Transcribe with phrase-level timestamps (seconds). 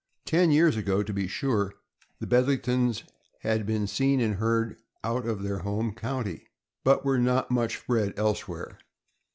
[0.25, 1.75] Ten years ago, to be sure,
[2.17, 3.03] the Bedlingtons
[3.41, 6.47] had been seen and heard of out of their home county,
[6.83, 8.79] but were not much bred elsewhere.